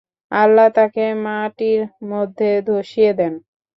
আল্লাহ 0.31 0.67
তাকে 0.75 1.05
মাটির 1.25 1.79
মধ্যে 2.09 2.49
ধসিয়ে 2.67 3.11
দেন। 3.13 3.33